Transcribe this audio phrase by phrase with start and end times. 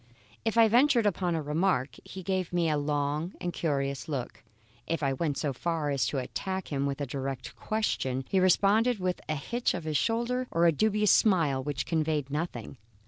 [0.43, 4.41] If I ventured upon a remark, he gave me a long and curious look;
[4.87, 8.97] if I went so far as to attack him with a direct question, he responded
[8.99, 12.77] with a hitch of the shoulder or a dubious smile which conveyed nothing.